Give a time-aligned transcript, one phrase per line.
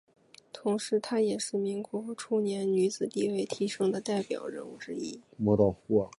[0.51, 5.21] 同时她也是民国初年女子地位提升的代表人物之一。